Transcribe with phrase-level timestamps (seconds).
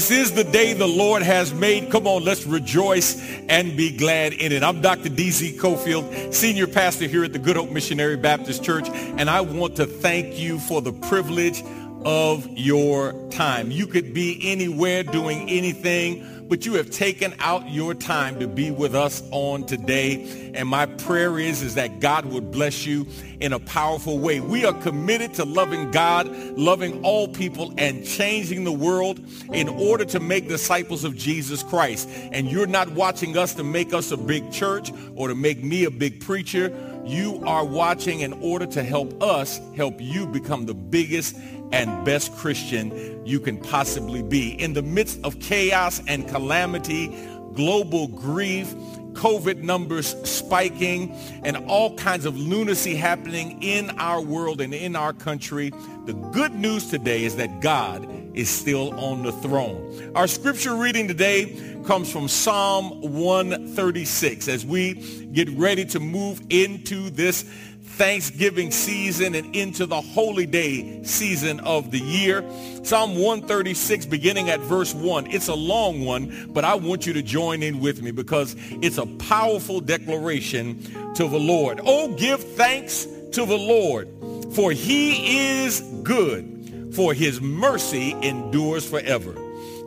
[0.00, 1.90] This is the day the Lord has made.
[1.90, 4.62] Come on, let's rejoice and be glad in it.
[4.62, 5.10] I'm Dr.
[5.10, 5.58] D.Z.
[5.58, 9.84] Cofield, Senior Pastor here at the Good Hope Missionary Baptist Church, and I want to
[9.84, 11.62] thank you for the privilege
[12.04, 13.70] of your time.
[13.70, 18.72] You could be anywhere doing anything but you have taken out your time to be
[18.72, 20.52] with us on today.
[20.52, 23.06] And my prayer is, is that God would bless you
[23.38, 24.40] in a powerful way.
[24.40, 29.20] We are committed to loving God, loving all people, and changing the world
[29.52, 32.08] in order to make disciples of Jesus Christ.
[32.32, 35.84] And you're not watching us to make us a big church or to make me
[35.84, 36.70] a big preacher.
[37.04, 41.36] You are watching in order to help us help you become the biggest
[41.72, 44.60] and best Christian you can possibly be.
[44.60, 47.08] In the midst of chaos and calamity,
[47.54, 48.74] global grief,
[49.12, 55.12] COVID numbers spiking, and all kinds of lunacy happening in our world and in our
[55.12, 55.70] country,
[56.06, 58.08] the good news today is that God
[58.40, 60.12] is still on the throne.
[60.14, 64.94] Our scripture reading today comes from Psalm 136 as we
[65.32, 71.90] get ready to move into this Thanksgiving season and into the holy day season of
[71.90, 72.42] the year.
[72.82, 75.26] Psalm 136 beginning at verse 1.
[75.26, 78.96] It's a long one, but I want you to join in with me because it's
[78.96, 80.82] a powerful declaration
[81.14, 81.82] to the Lord.
[81.84, 84.08] Oh, give thanks to the Lord,
[84.54, 86.59] for he is good,
[86.94, 89.34] for his mercy endures forever.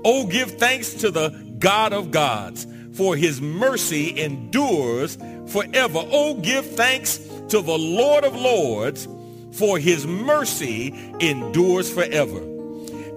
[0.05, 6.03] Oh, give thanks to the God of gods, for his mercy endures forever.
[6.11, 7.17] Oh, give thanks
[7.49, 9.07] to the Lord of Lords,
[9.53, 12.41] for his mercy endures forever.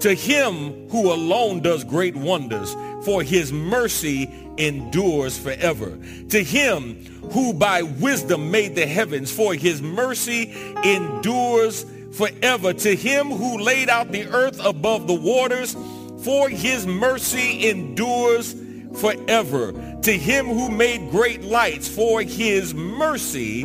[0.01, 5.99] To him who alone does great wonders, for his mercy endures forever.
[6.29, 10.53] To him who by wisdom made the heavens, for his mercy
[10.85, 12.73] endures forever.
[12.73, 15.77] To him who laid out the earth above the waters,
[16.23, 18.55] for his mercy endures
[19.01, 19.73] forever.
[20.03, 23.63] To him who made great lights, for his mercy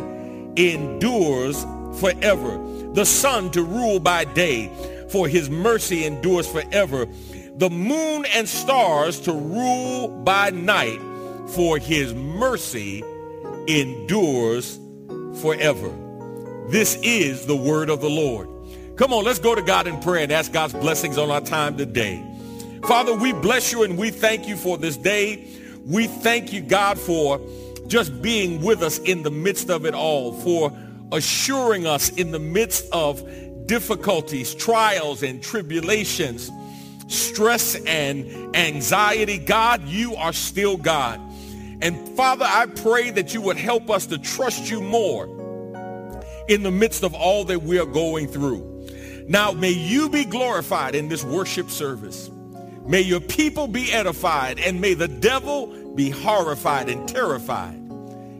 [0.56, 1.64] endures
[1.98, 2.58] forever.
[2.92, 4.70] The sun to rule by day,
[5.10, 7.06] for his mercy endures forever.
[7.56, 11.00] The moon and stars to rule by night,
[11.48, 13.02] for his mercy
[13.66, 14.78] endures
[15.40, 16.01] forever.
[16.68, 18.48] This is the word of the Lord.
[18.96, 21.76] Come on, let's go to God in prayer and ask God's blessings on our time
[21.76, 22.24] today.
[22.86, 25.48] Father, we bless you and we thank you for this day.
[25.86, 27.40] We thank you, God, for
[27.86, 30.72] just being with us in the midst of it all, for
[31.10, 33.22] assuring us in the midst of
[33.66, 36.50] difficulties, trials, and tribulations,
[37.08, 39.38] stress and anxiety.
[39.38, 41.20] God, you are still God.
[41.80, 45.41] And Father, I pray that you would help us to trust you more
[46.48, 48.68] in the midst of all that we are going through.
[49.28, 52.30] Now, may you be glorified in this worship service.
[52.86, 57.78] May your people be edified and may the devil be horrified and terrified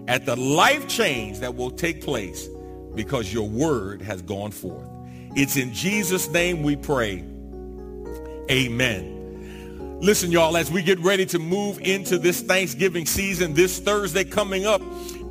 [0.09, 2.49] at the life change that will take place
[2.95, 4.89] because your word has gone forth.
[5.37, 7.25] It's in Jesus' name we pray.
[8.51, 9.99] Amen.
[10.01, 14.67] Listen, y'all, as we get ready to move into this Thanksgiving season, this Thursday coming
[14.67, 14.83] up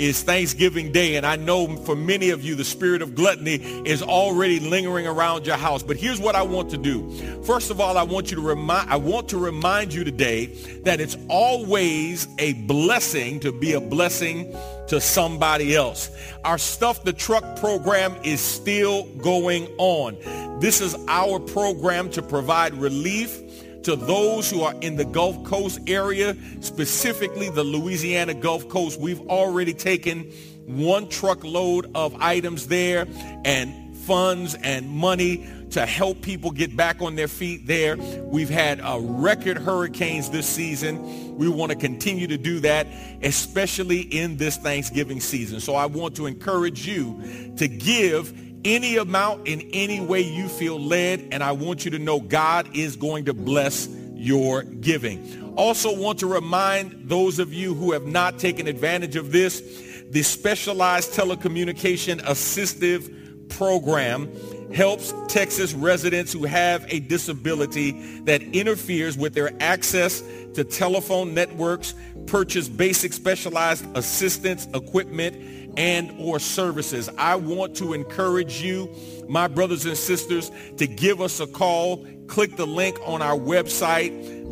[0.01, 1.15] is Thanksgiving Day.
[1.15, 3.55] And I know for many of you, the spirit of gluttony
[3.85, 5.83] is already lingering around your house.
[5.83, 7.09] But here's what I want to do.
[7.43, 10.47] First of all, I want you to remind, I want to remind you today
[10.83, 14.51] that it's always a blessing to be a blessing
[14.87, 16.09] to somebody else.
[16.43, 20.59] Our Stuff the Truck program is still going on.
[20.59, 23.39] This is our program to provide relief
[23.83, 28.99] to those who are in the Gulf Coast area, specifically the Louisiana Gulf Coast.
[28.99, 30.31] We've already taken
[30.65, 33.07] one truckload of items there
[33.43, 37.97] and funds and money to help people get back on their feet there.
[37.97, 41.37] We've had uh, record hurricanes this season.
[41.37, 42.87] We want to continue to do that,
[43.23, 45.59] especially in this Thanksgiving season.
[45.59, 48.33] So I want to encourage you to give
[48.63, 51.29] any amount in any way you feel led.
[51.31, 55.53] And I want you to know God is going to bless your giving.
[55.55, 59.61] Also want to remind those of you who have not taken advantage of this,
[60.09, 64.31] the specialized telecommunication assistive program
[64.73, 70.21] helps Texas residents who have a disability that interferes with their access
[70.53, 71.93] to telephone networks
[72.27, 75.35] purchase basic specialized assistance equipment
[75.77, 77.09] and or services.
[77.17, 78.93] I want to encourage you,
[79.27, 82.05] my brothers and sisters, to give us a call.
[82.27, 84.11] Click the link on our website.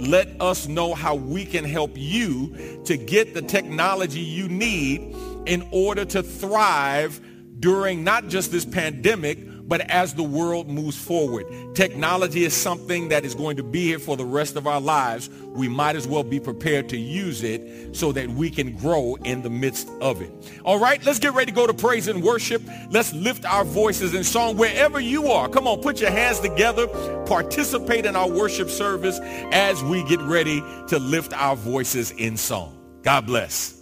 [0.10, 5.16] Let us know how we can help you to get the technology you need
[5.46, 7.22] in order to thrive
[7.60, 9.38] during not just this pandemic,
[9.70, 11.46] but as the world moves forward.
[11.76, 15.30] Technology is something that is going to be here for the rest of our lives.
[15.30, 19.44] We might as well be prepared to use it so that we can grow in
[19.44, 20.32] the midst of it.
[20.66, 22.64] All right, let's get ready to go to praise and worship.
[22.90, 25.48] Let's lift our voices in song wherever you are.
[25.48, 26.88] Come on, put your hands together.
[27.28, 29.20] Participate in our worship service
[29.52, 32.76] as we get ready to lift our voices in song.
[33.04, 33.76] God bless.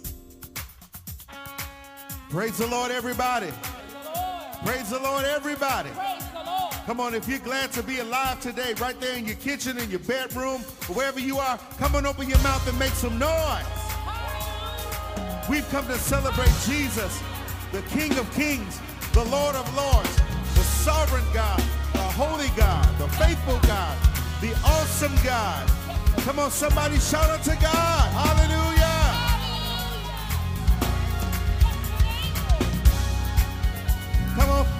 [2.28, 3.50] Praise the Lord, everybody.
[4.64, 5.90] Praise the Lord, everybody.
[6.86, 9.90] Come on, if you're glad to be alive today, right there in your kitchen, in
[9.90, 13.64] your bedroom, wherever you are, come on, open your mouth and make some noise.
[15.48, 17.22] We've come to celebrate Jesus,
[17.72, 18.80] the King of Kings,
[19.12, 20.16] the Lord of Lords,
[20.54, 21.62] the sovereign God,
[21.92, 23.96] the holy God, the faithful God,
[24.40, 25.68] the awesome God.
[26.18, 28.12] Come on, somebody shout out to God.
[28.12, 28.67] Hallelujah.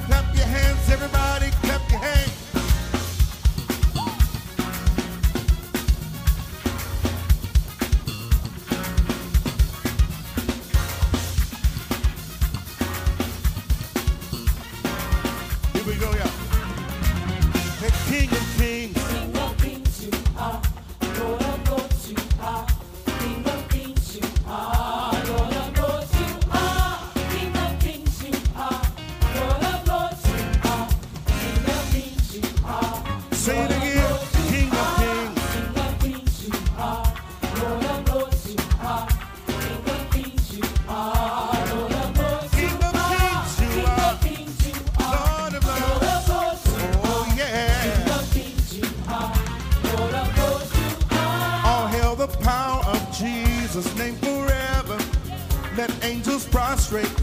[0.08, 1.50] Clap your hands, everybody,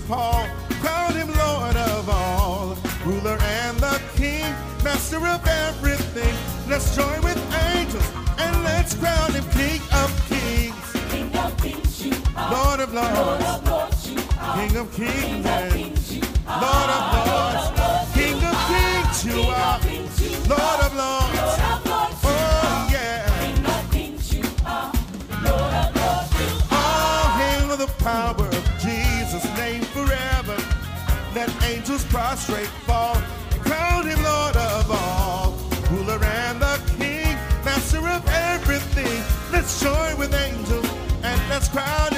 [0.05, 0.47] fall.
[0.81, 4.45] Crown him Lord of all, ruler and the King,
[4.83, 6.35] master of everything.
[6.69, 7.39] Let's join with
[7.71, 8.07] angels
[8.37, 13.13] and let's crown him King of Kings, King of kings you are, Lord of Lord
[13.13, 17.03] Lords, of lords you are, King of Kings, King of kings you are, Lord of
[17.15, 21.24] Lords, King of Kings, you King of kings you are, Lord of Lords.
[32.45, 33.15] Prostrate fall.
[33.63, 35.53] Crown him Lord of all,
[35.91, 39.23] ruler and the King, master of everything.
[39.51, 40.87] Let's join with angels
[41.23, 42.14] and let's crown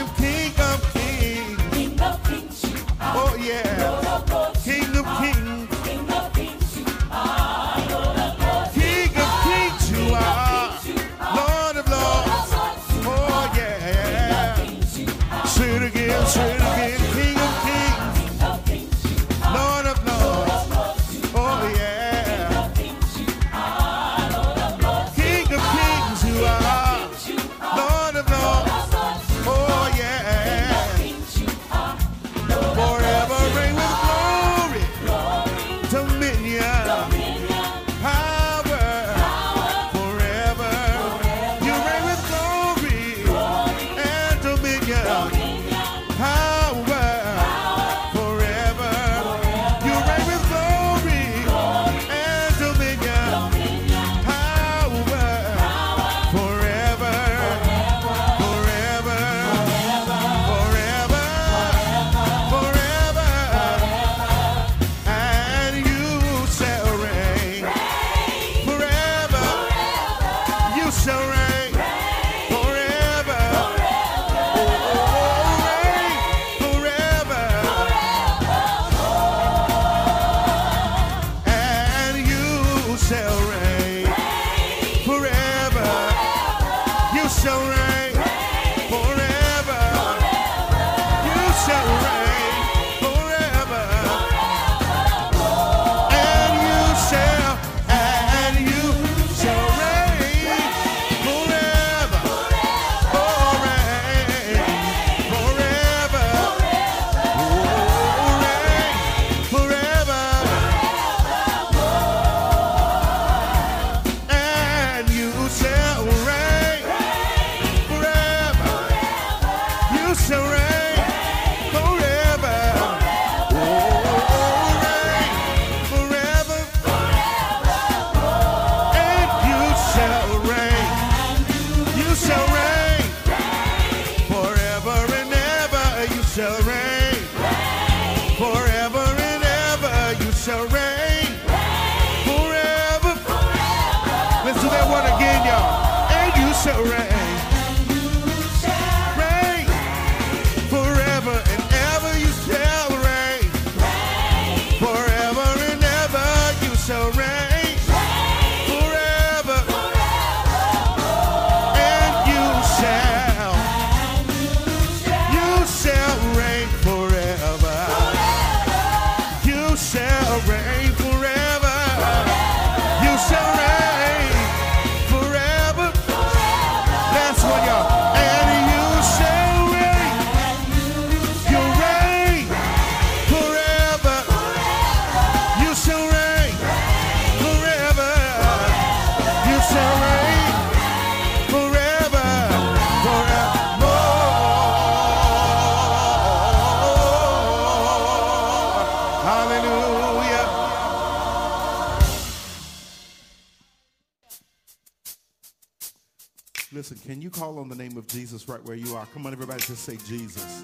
[207.27, 209.05] you call on the name of Jesus right where you are?
[209.07, 210.63] Come on, everybody, just say Jesus.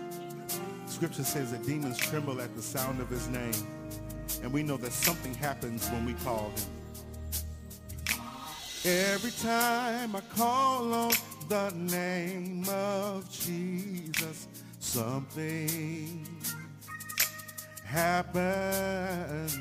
[0.86, 3.51] Scripture says that demons tremble at the sound of his name.
[4.41, 8.15] And we know that something happens when we call him.
[8.86, 11.12] Every time I call on
[11.50, 14.48] the name of Jesus,
[14.79, 16.25] something
[17.84, 19.58] happens.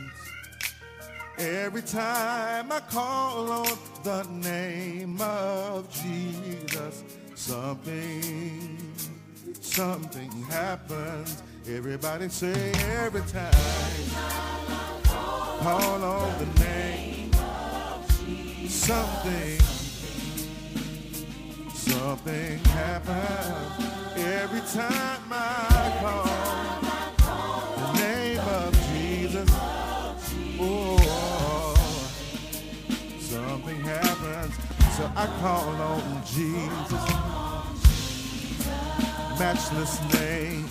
[1.36, 7.04] Every time I call on the name of Jesus,
[7.36, 8.78] something,
[9.60, 11.42] something happens.
[11.68, 12.72] Everybody say
[13.04, 13.52] every time.
[15.04, 17.32] Call on the name.
[18.68, 19.60] Something,
[21.72, 23.86] something happens.
[24.16, 26.91] Every time I call
[34.96, 37.04] So I call on Jesus.
[39.40, 40.68] Matchless name.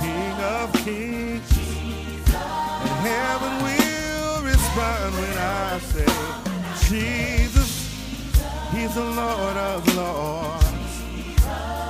[0.00, 1.50] King of kings.
[2.28, 6.12] And heaven will respond when I say,
[6.88, 7.70] Jesus,
[8.70, 11.00] He's the Lord of lords.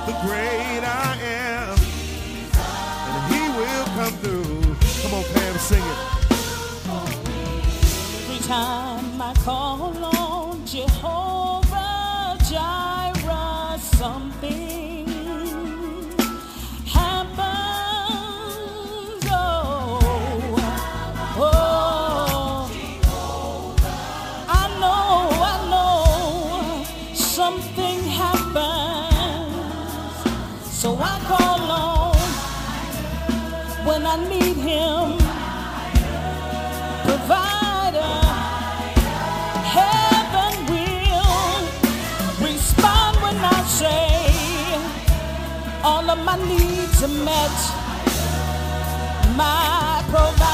[0.07, 1.75] The great I am.
[3.11, 4.61] And He will come through.
[5.01, 5.97] Come on, Pam, sing it.
[8.23, 10.12] Every time I call on
[46.35, 47.57] my needs are met.
[49.37, 50.53] My provider.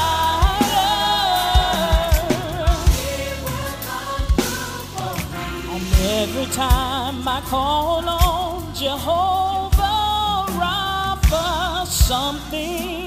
[5.72, 5.86] And
[6.22, 12.99] every time I call on Jehovah Rapha, something,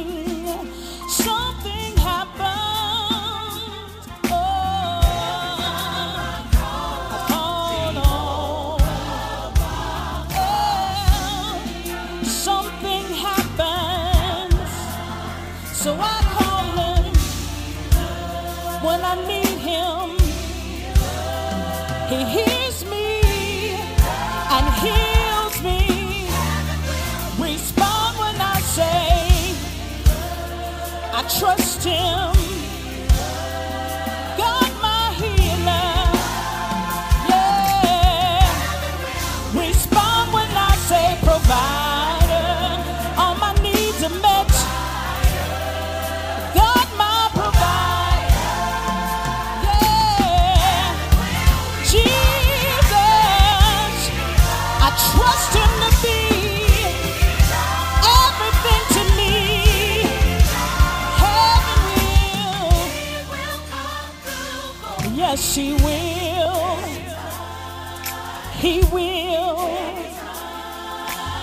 [68.63, 69.59] He will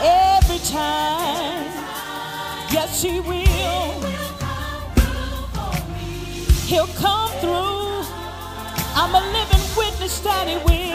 [0.00, 1.66] every time.
[2.72, 3.92] Yes, he will.
[6.64, 8.06] He'll come through.
[8.96, 10.89] I'm a living witness that he will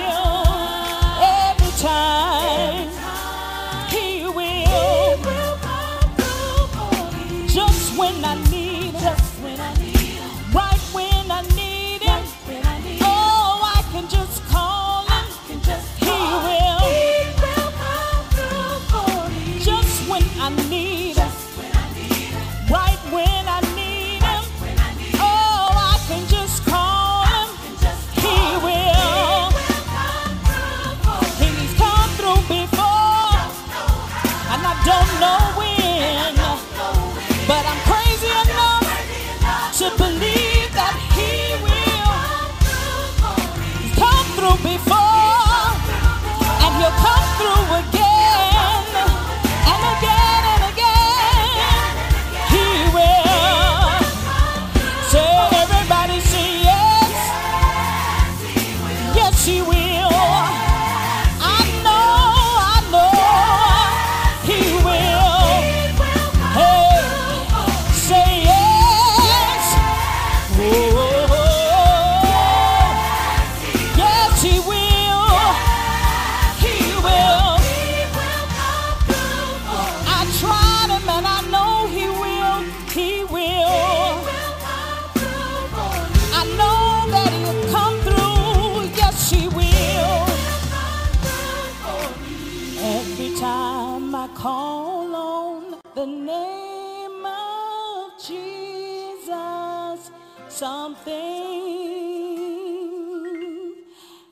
[96.05, 100.11] name of Jesus,
[100.47, 101.15] something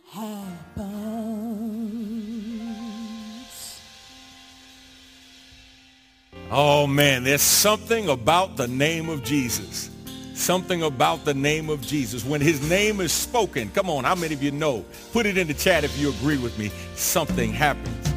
[0.09, 1.33] happens.
[6.51, 9.89] Oh man, there's something about the name of Jesus.
[10.35, 12.25] Something about the name of Jesus.
[12.25, 14.83] When his name is spoken, come on, how many of you know?
[15.11, 16.71] Put it in the chat if you agree with me.
[16.95, 18.13] Something happens.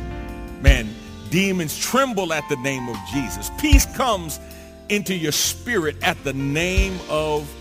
[0.62, 0.88] Man,
[1.30, 3.50] demons tremble at the name of Jesus.
[3.58, 4.40] Peace comes
[4.88, 7.52] into your spirit at the name of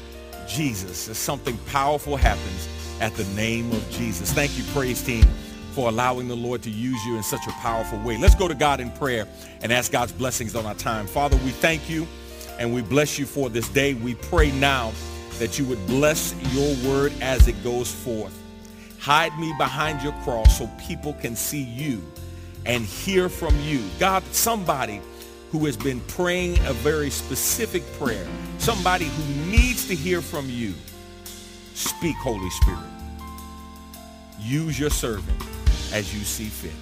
[0.47, 0.97] Jesus.
[1.17, 2.69] Something powerful happens
[3.01, 4.31] at the name of Jesus.
[4.31, 5.25] Thank you, praise team,
[5.73, 8.17] for allowing the Lord to use you in such a powerful way.
[8.17, 9.27] Let's go to God in prayer
[9.61, 11.07] and ask God's blessings on our time.
[11.07, 12.07] Father, we thank you
[12.59, 13.93] and we bless you for this day.
[13.95, 14.93] We pray now
[15.39, 18.41] that you would bless your word as it goes forth.
[18.99, 22.01] Hide me behind your cross so people can see you
[22.65, 23.83] and hear from you.
[23.99, 25.01] God, somebody
[25.51, 28.25] who has been praying a very specific prayer,
[28.57, 30.73] somebody who needs to hear from you,
[31.73, 32.79] speak, Holy Spirit.
[34.39, 35.41] Use your servant
[35.93, 36.73] as you see fit.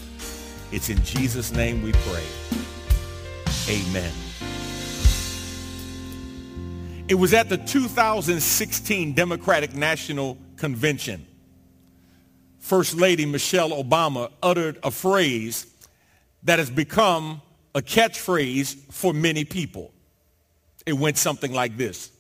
[0.72, 2.24] It's in Jesus' name we pray.
[3.70, 4.12] Amen.
[7.08, 11.26] It was at the 2016 Democratic National Convention.
[12.60, 15.73] First Lady Michelle Obama uttered a phrase
[16.44, 17.42] that has become
[17.76, 19.92] a catchphrase for many people.
[20.86, 22.12] It went something like this.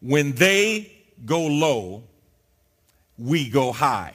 [0.00, 0.92] When they
[1.24, 2.04] go low,
[3.18, 4.14] we go high.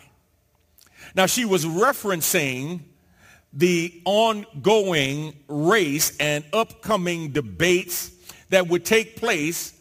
[1.15, 2.81] Now she was referencing
[3.51, 8.11] the ongoing race and upcoming debates
[8.49, 9.73] that would take place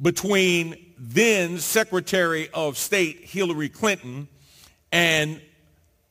[0.00, 4.28] between then Secretary of State Hillary Clinton
[4.92, 5.40] and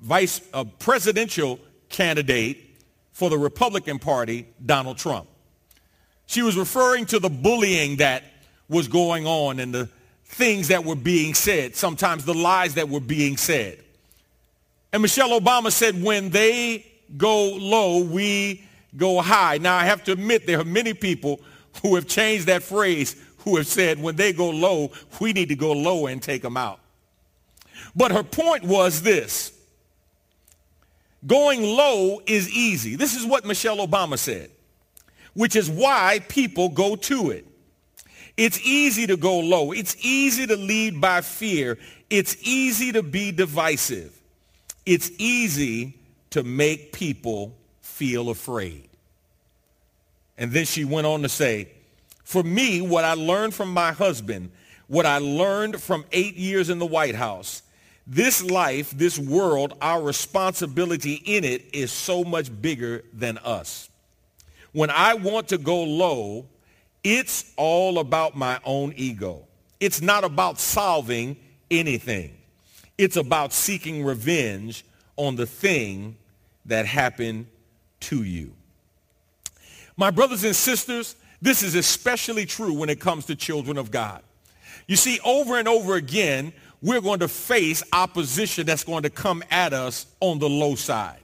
[0.02, 2.65] vice uh, presidential candidate
[3.16, 5.26] for the Republican Party, Donald Trump.
[6.26, 8.24] She was referring to the bullying that
[8.68, 9.90] was going on and the
[10.26, 13.82] things that were being said, sometimes the lies that were being said.
[14.92, 18.66] And Michelle Obama said, when they go low, we
[18.98, 19.60] go high.
[19.60, 21.40] Now, I have to admit there are many people
[21.82, 25.56] who have changed that phrase who have said, when they go low, we need to
[25.56, 26.82] go low and take them out.
[27.96, 29.54] But her point was this.
[31.26, 32.96] Going low is easy.
[32.96, 34.52] This is what Michelle Obama said,
[35.34, 37.48] which is why people go to it.
[38.38, 39.72] It's easy to go low.
[39.72, 41.78] It's easy to lead by fear.
[42.10, 44.20] It's easy to be divisive.
[44.86, 45.98] It's easy
[46.32, 48.90] to make people feel afraid.
[50.38, 51.70] And then she went on to say,
[52.24, 54.52] for me, what I learned from my husband,
[54.88, 57.62] what I learned from eight years in the White House,
[58.08, 63.90] this life, this world, our responsibility in it is so much bigger than us.
[64.74, 66.46] When I want to go low,
[67.04, 69.48] it's all about my own ego.
[69.80, 71.38] It's not about solving
[71.72, 72.36] anything.
[72.98, 76.18] It's about seeking revenge on the thing
[76.66, 77.48] that happened
[78.02, 78.54] to you.
[79.98, 84.22] My brothers and sisters, this is especially true when it comes to children of God.
[84.88, 86.54] You see, over and over again,
[86.86, 91.18] we're going to face opposition that's going to come at us on the low side.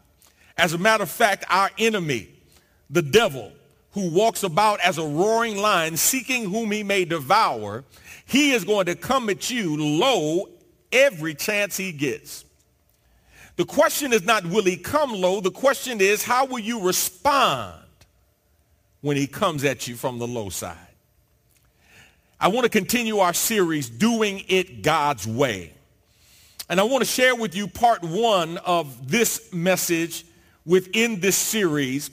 [0.58, 2.30] As a matter of fact, our enemy,
[2.90, 3.52] the devil,
[3.92, 7.84] who walks about as a roaring lion seeking whom he may devour,
[8.26, 10.50] he is going to come at you low
[10.92, 12.44] every chance he gets.
[13.56, 15.42] The question is not will he come low?
[15.42, 17.84] The question is how will you respond
[19.02, 20.91] when he comes at you from the low side?
[22.44, 25.74] I want to continue our series, Doing It God's Way.
[26.68, 30.26] And I want to share with you part one of this message
[30.66, 32.10] within this series.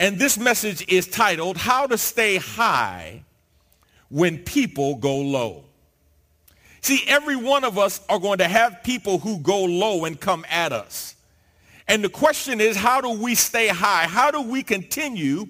[0.00, 3.22] And this message is titled, How to Stay High
[4.08, 5.62] When People Go Low.
[6.80, 10.44] See, every one of us are going to have people who go low and come
[10.50, 11.14] at us.
[11.86, 14.08] And the question is, how do we stay high?
[14.08, 15.46] How do we continue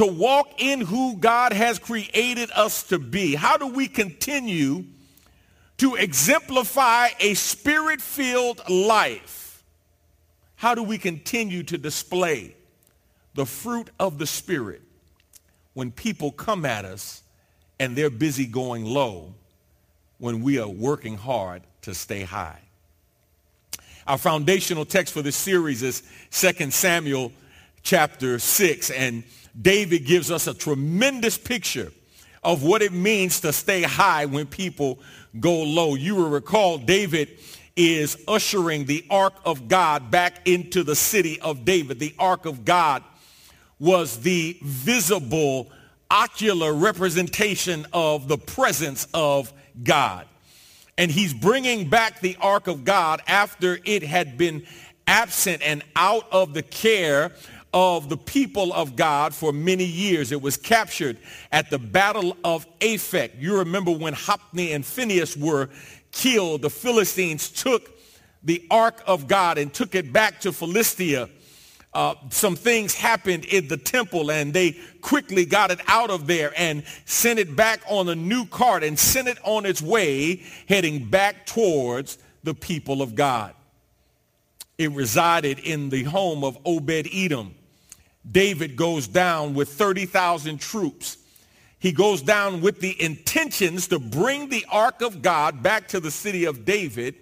[0.00, 3.34] to walk in who God has created us to be?
[3.34, 4.84] How do we continue
[5.76, 9.62] to exemplify a spirit-filled life?
[10.56, 12.56] How do we continue to display
[13.34, 14.80] the fruit of the Spirit
[15.74, 17.22] when people come at us
[17.78, 19.34] and they're busy going low
[20.16, 22.60] when we are working hard to stay high?
[24.06, 27.32] Our foundational text for this series is 2 Samuel
[27.82, 29.24] chapter 6 and
[29.60, 31.92] David gives us a tremendous picture
[32.42, 34.98] of what it means to stay high when people
[35.38, 35.94] go low.
[35.94, 37.28] You will recall David
[37.76, 41.98] is ushering the ark of God back into the city of David.
[41.98, 43.02] The ark of God
[43.78, 45.70] was the visible
[46.10, 50.26] ocular representation of the presence of God.
[50.98, 54.66] And he's bringing back the ark of God after it had been
[55.06, 57.32] absent and out of the care
[57.72, 60.32] of the people of God for many years.
[60.32, 61.18] It was captured
[61.52, 63.40] at the Battle of Aphek.
[63.40, 65.70] You remember when Hophni and Phineas were
[66.12, 67.90] killed, the Philistines took
[68.42, 71.28] the ark of God and took it back to Philistia.
[71.92, 76.52] Uh, some things happened in the temple and they quickly got it out of there
[76.56, 81.04] and sent it back on a new cart and sent it on its way heading
[81.04, 83.54] back towards the people of God.
[84.78, 87.54] It resided in the home of Obed-Edom.
[88.30, 91.16] David goes down with 30,000 troops.
[91.78, 96.10] He goes down with the intentions to bring the ark of God back to the
[96.10, 97.14] city of David,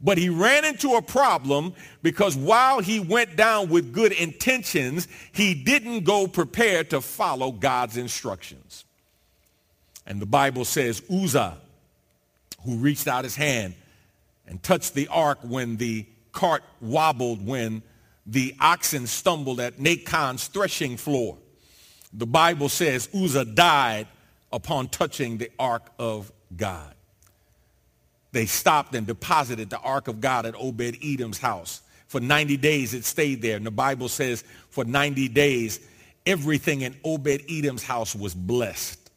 [0.00, 5.54] but he ran into a problem because while he went down with good intentions, he
[5.54, 8.84] didn't go prepared to follow God's instructions.
[10.06, 11.58] And the Bible says Uzzah,
[12.64, 13.74] who reached out his hand
[14.46, 17.82] and touched the ark when the cart wobbled, when
[18.30, 21.36] the oxen stumbled at Nachon's threshing floor.
[22.12, 24.06] The Bible says Uzzah died
[24.52, 26.94] upon touching the ark of God.
[28.30, 31.82] They stopped and deposited the ark of God at Obed-Edom's house.
[32.06, 33.56] For 90 days it stayed there.
[33.56, 35.80] And the Bible says for 90 days,
[36.24, 39.10] everything in Obed-Edom's house was blessed.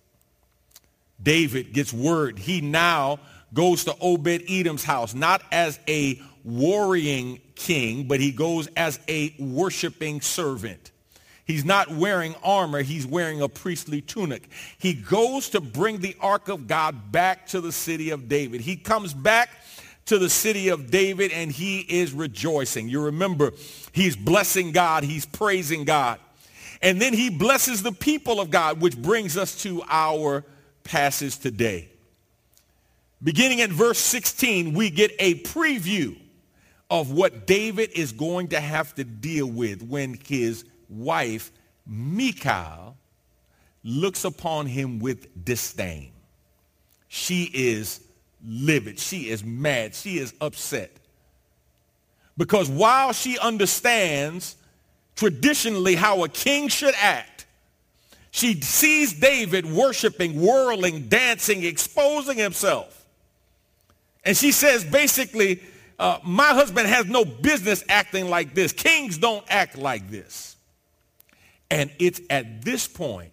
[1.21, 2.39] David gets word.
[2.39, 3.19] He now
[3.53, 10.21] goes to Obed-Edom's house, not as a worrying king, but he goes as a worshiping
[10.21, 10.91] servant.
[11.45, 12.81] He's not wearing armor.
[12.81, 14.47] He's wearing a priestly tunic.
[14.77, 18.61] He goes to bring the ark of God back to the city of David.
[18.61, 19.49] He comes back
[20.05, 22.87] to the city of David and he is rejoicing.
[22.87, 23.51] You remember,
[23.91, 25.03] he's blessing God.
[25.03, 26.19] He's praising God.
[26.81, 30.45] And then he blesses the people of God, which brings us to our
[30.83, 31.89] passage today.
[33.21, 36.17] Beginning at verse 16, we get a preview
[36.93, 41.51] of what David is going to have to deal with when his wife,
[41.87, 42.95] Michal,
[43.83, 46.11] looks upon him with disdain.
[47.07, 47.99] She is
[48.45, 48.99] livid.
[48.99, 49.95] She is mad.
[49.95, 50.91] She is upset.
[52.37, 54.55] Because while she understands
[55.15, 57.47] traditionally how a king should act,
[58.29, 63.03] she sees David worshiping, whirling, dancing, exposing himself.
[64.23, 65.59] And she says basically,
[65.99, 68.71] uh, my husband has no business acting like this.
[68.71, 70.55] Kings don't act like this.
[71.69, 73.31] And it's at this point,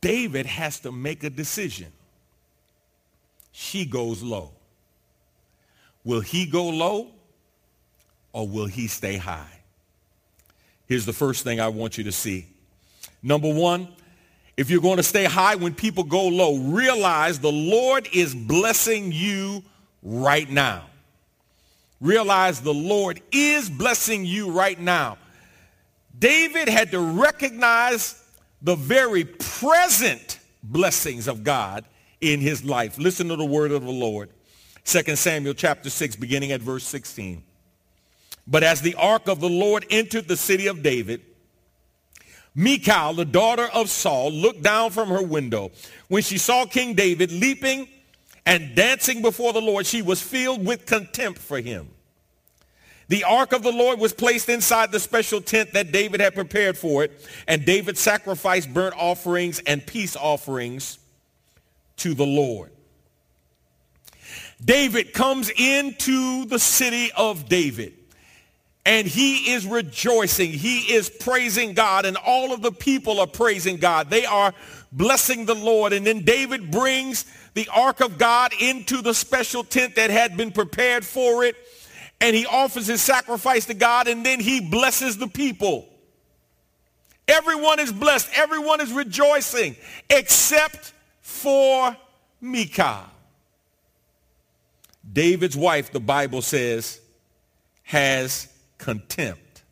[0.00, 1.92] David has to make a decision.
[3.52, 4.52] She goes low.
[6.04, 7.08] Will he go low
[8.32, 9.60] or will he stay high?
[10.86, 12.46] Here's the first thing I want you to see.
[13.22, 13.88] Number one,
[14.56, 19.10] if you're going to stay high when people go low, realize the Lord is blessing
[19.10, 19.62] you
[20.02, 20.84] right now.
[22.00, 25.18] Realize the Lord is blessing you right now.
[26.18, 28.22] David had to recognize
[28.62, 31.84] the very present blessings of God
[32.20, 32.98] in his life.
[32.98, 34.30] Listen to the word of the Lord.
[34.84, 37.42] 2 Samuel chapter 6, beginning at verse 16.
[38.46, 41.22] But as the ark of the Lord entered the city of David,
[42.54, 45.72] Michal, the daughter of Saul, looked down from her window.
[46.08, 47.88] When she saw King David leaping
[48.46, 51.88] and dancing before the Lord, she was filled with contempt for him.
[53.08, 56.78] The ark of the Lord was placed inside the special tent that David had prepared
[56.78, 60.98] for it, and David sacrificed burnt offerings and peace offerings
[61.98, 62.70] to the Lord.
[64.64, 67.92] David comes into the city of David
[68.86, 70.50] and he is rejoicing.
[70.50, 74.08] He is praising God and all of the people are praising God.
[74.08, 74.54] They are
[74.92, 75.92] blessing the Lord.
[75.92, 77.26] And then David brings
[77.56, 81.56] the ark of God into the special tent that had been prepared for it
[82.20, 85.88] and he offers his sacrifice to God and then he blesses the people.
[87.26, 88.28] Everyone is blessed.
[88.34, 89.74] Everyone is rejoicing
[90.10, 90.92] except
[91.22, 91.96] for
[92.42, 93.04] Michal.
[95.10, 97.00] David's wife, the Bible says,
[97.84, 99.62] has contempt.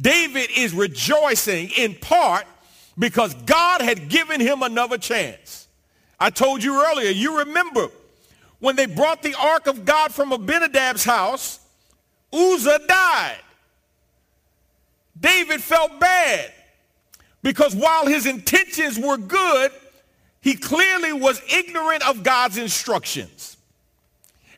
[0.00, 2.46] David is rejoicing in part
[2.98, 5.63] because God had given him another chance.
[6.24, 7.90] I told you earlier, you remember
[8.58, 11.60] when they brought the ark of God from Abinadab's house,
[12.32, 13.42] Uzzah died.
[15.20, 16.50] David felt bad
[17.42, 19.70] because while his intentions were good,
[20.40, 23.58] he clearly was ignorant of God's instructions.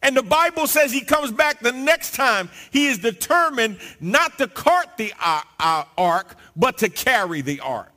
[0.03, 4.47] And the Bible says he comes back the next time he is determined not to
[4.47, 7.96] cart the uh, uh, ark, but to carry the ark.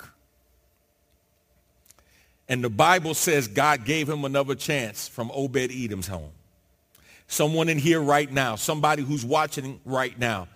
[2.49, 6.31] And the Bible says God gave him another chance from Obed-Edom's home.
[7.27, 10.47] Someone in here right now, somebody who's watching right now,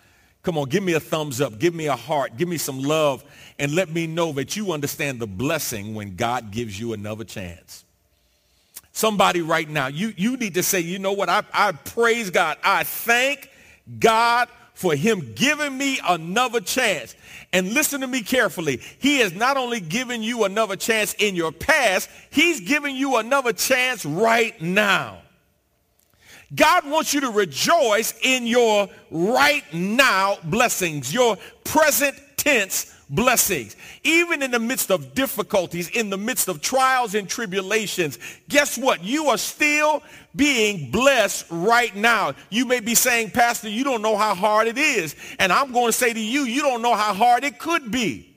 [0.42, 3.24] come on, give me a thumbs up, give me a heart, give me some love,
[3.60, 7.86] and let me know that you understand the blessing when God gives you another chance.
[8.92, 12.58] Somebody right now, you, you need to say, you know what, I, I praise God.
[12.64, 13.52] I thank
[14.00, 17.16] God for him giving me another chance.
[17.52, 18.82] And listen to me carefully.
[19.00, 23.54] He has not only given you another chance in your past, he's giving you another
[23.54, 25.20] chance right now.
[26.56, 33.76] God wants you to rejoice in your right now blessings, your present tense blessings.
[34.04, 39.04] Even in the midst of difficulties, in the midst of trials and tribulations, guess what?
[39.04, 40.04] You are still
[40.36, 42.34] being blessed right now.
[42.50, 45.16] You may be saying, Pastor, you don't know how hard it is.
[45.40, 48.33] And I'm going to say to you, you don't know how hard it could be.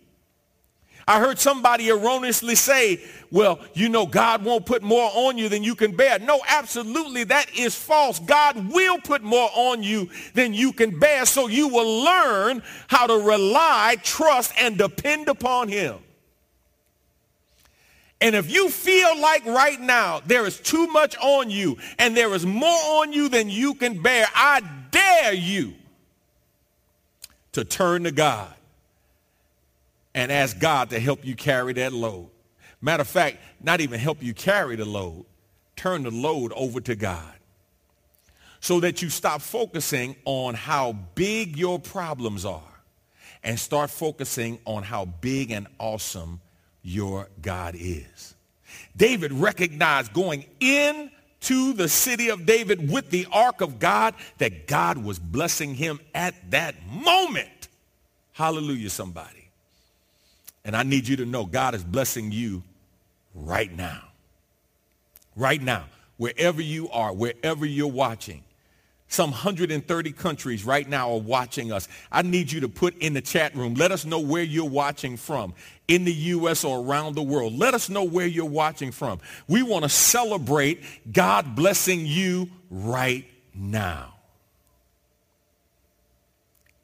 [1.08, 5.62] I heard somebody erroneously say, well, you know, God won't put more on you than
[5.62, 6.18] you can bear.
[6.18, 8.18] No, absolutely, that is false.
[8.18, 13.06] God will put more on you than you can bear, so you will learn how
[13.06, 15.98] to rely, trust, and depend upon him.
[18.20, 22.34] And if you feel like right now there is too much on you and there
[22.34, 25.74] is more on you than you can bear, I dare you
[27.52, 28.55] to turn to God
[30.16, 32.30] and ask God to help you carry that load.
[32.80, 35.26] Matter of fact, not even help you carry the load.
[35.76, 37.34] Turn the load over to God
[38.60, 42.62] so that you stop focusing on how big your problems are
[43.44, 46.40] and start focusing on how big and awesome
[46.82, 48.34] your God is.
[48.96, 54.96] David recognized going into the city of David with the ark of God that God
[54.96, 57.68] was blessing him at that moment.
[58.32, 59.45] Hallelujah, somebody.
[60.66, 62.64] And I need you to know God is blessing you
[63.34, 64.02] right now.
[65.36, 65.84] Right now,
[66.16, 68.42] wherever you are, wherever you're watching.
[69.06, 71.86] Some 130 countries right now are watching us.
[72.10, 75.16] I need you to put in the chat room, let us know where you're watching
[75.16, 75.54] from
[75.86, 76.64] in the U.S.
[76.64, 77.56] or around the world.
[77.56, 79.20] Let us know where you're watching from.
[79.46, 83.24] We want to celebrate God blessing you right
[83.54, 84.14] now.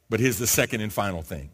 [0.09, 1.51] But here's the second and final thing.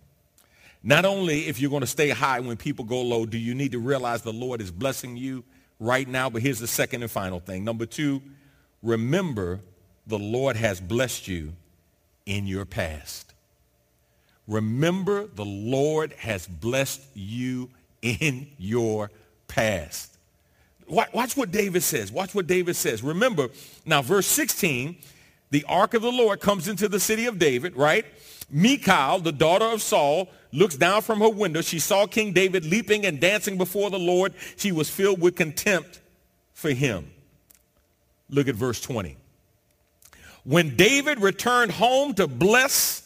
[0.88, 3.72] Not only if you're going to stay high when people go low, do you need
[3.72, 5.44] to realize the Lord is blessing you
[5.78, 6.30] right now?
[6.30, 7.62] But here's the second and final thing.
[7.62, 8.22] Number two,
[8.82, 9.60] remember
[10.06, 11.52] the Lord has blessed you
[12.24, 13.34] in your past.
[14.46, 17.68] Remember the Lord has blessed you
[18.00, 19.10] in your
[19.46, 20.16] past.
[20.88, 22.10] Watch what David says.
[22.10, 23.02] Watch what David says.
[23.02, 23.50] Remember,
[23.84, 24.96] now verse 16,
[25.50, 28.06] the ark of the Lord comes into the city of David, right?
[28.50, 31.60] Michal, the daughter of Saul, looks down from her window.
[31.60, 34.32] She saw King David leaping and dancing before the Lord.
[34.56, 36.00] She was filled with contempt
[36.54, 37.10] for him.
[38.30, 39.16] Look at verse 20.
[40.44, 43.02] When David returned home to bless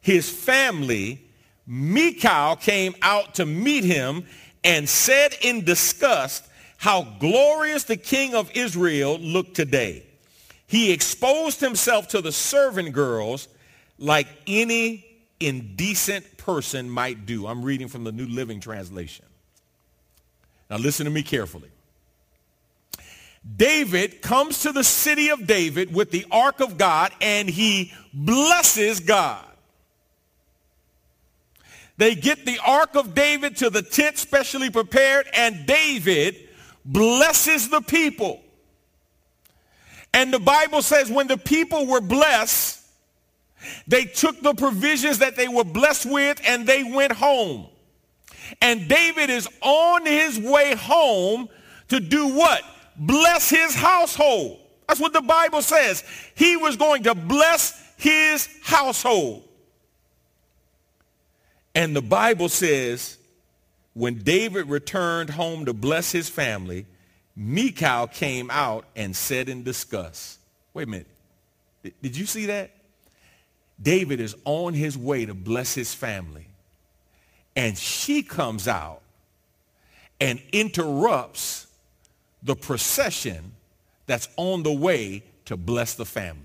[0.00, 1.22] his family,
[1.66, 4.24] Michal came out to meet him
[4.62, 6.46] and said in disgust,
[6.78, 10.02] how glorious the king of Israel looked today.
[10.66, 13.48] He exposed himself to the servant girls
[13.98, 15.04] like any
[15.40, 17.46] indecent person might do.
[17.46, 19.26] I'm reading from the New Living Translation.
[20.70, 21.70] Now listen to me carefully.
[23.56, 29.00] David comes to the city of David with the ark of God and he blesses
[29.00, 29.44] God.
[31.96, 36.36] They get the ark of David to the tent specially prepared and David
[36.84, 38.40] blesses the people.
[40.12, 42.73] And the Bible says when the people were blessed,
[43.86, 47.66] they took the provisions that they were blessed with and they went home.
[48.60, 51.48] And David is on his way home
[51.88, 52.62] to do what?
[52.96, 54.60] Bless his household.
[54.86, 56.04] That's what the Bible says.
[56.34, 59.48] He was going to bless his household.
[61.74, 63.18] And the Bible says
[63.94, 66.86] when David returned home to bless his family,
[67.36, 70.38] Michal came out and said in disgust,
[70.72, 71.06] wait a minute,
[72.02, 72.70] did you see that?
[73.84, 76.46] David is on his way to bless his family.
[77.54, 79.02] And she comes out
[80.20, 81.68] and interrupts
[82.42, 83.52] the procession
[84.06, 86.40] that's on the way to bless the family.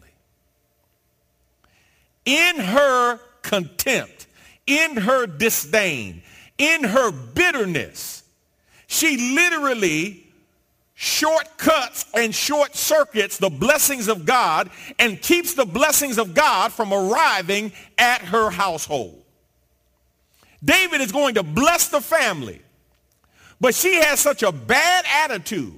[2.26, 4.28] In her contempt,
[4.68, 6.22] in her disdain,
[6.58, 8.24] in her bitterness,
[8.88, 10.29] she literally
[11.02, 16.92] shortcuts and short circuits the blessings of God and keeps the blessings of God from
[16.92, 19.24] arriving at her household.
[20.62, 22.62] David is going to bless the family,
[23.62, 25.74] But she has such a bad attitude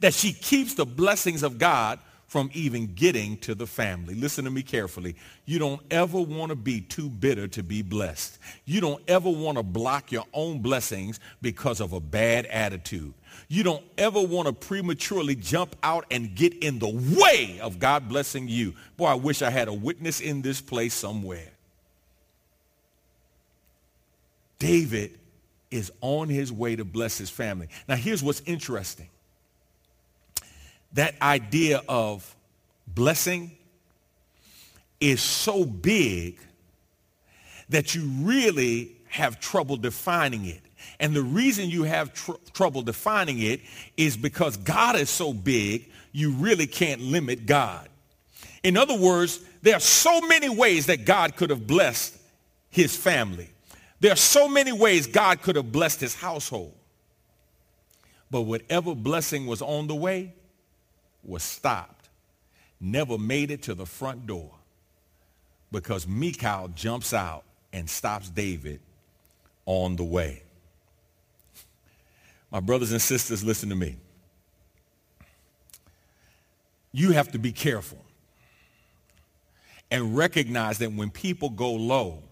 [0.00, 4.14] that she keeps the blessings of God from even getting to the family.
[4.14, 5.16] Listen to me carefully.
[5.46, 8.38] You don't ever want to be too bitter to be blessed.
[8.66, 13.14] You don't ever want to block your own blessings because of a bad attitude.
[13.48, 18.08] You don't ever want to prematurely jump out and get in the way of God
[18.08, 18.74] blessing you.
[18.96, 21.52] Boy, I wish I had a witness in this place somewhere.
[24.58, 25.18] David
[25.70, 27.68] is on his way to bless his family.
[27.88, 29.08] Now, here's what's interesting
[30.92, 32.34] that idea of
[32.86, 33.50] blessing
[35.00, 36.38] is so big
[37.68, 40.62] that you really have trouble defining it.
[41.00, 43.60] And the reason you have tr- trouble defining it
[43.96, 47.88] is because God is so big, you really can't limit God.
[48.62, 52.16] In other words, there are so many ways that God could have blessed
[52.70, 53.48] his family.
[54.00, 56.74] There are so many ways God could have blessed his household.
[58.30, 60.34] But whatever blessing was on the way,
[61.22, 62.08] was stopped,
[62.80, 64.50] never made it to the front door
[65.72, 68.80] because Michal jumps out and stops David
[69.64, 70.42] on the way.
[72.50, 73.96] My brothers and sisters, listen to me.
[76.92, 77.98] You have to be careful
[79.90, 82.22] and recognize that when people go low,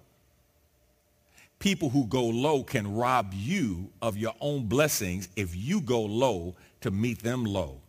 [1.58, 6.54] people who go low can rob you of your own blessings if you go low
[6.80, 7.80] to meet them low.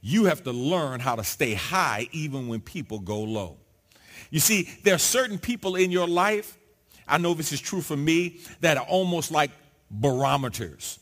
[0.00, 3.56] You have to learn how to stay high even when people go low.
[4.30, 6.56] You see, there are certain people in your life,
[7.06, 9.50] I know this is true for me, that are almost like
[9.90, 10.98] barometers.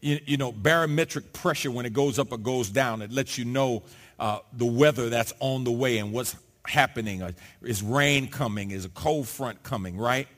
[0.00, 3.44] You, you know, barometric pressure when it goes up or goes down, it lets you
[3.44, 3.82] know
[4.18, 7.22] uh, the weather that's on the way and what's happening.
[7.22, 7.32] Uh,
[7.62, 8.70] is rain coming?
[8.70, 10.28] Is a cold front coming, right?